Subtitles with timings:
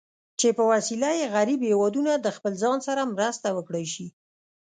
[0.39, 4.07] چې په وسیله یې غریب هېوادونه د خپل ځان سره مرسته وکړای شي.